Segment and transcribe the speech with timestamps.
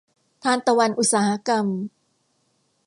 [0.43, 1.65] ทานตะวันอุตสาหกรรม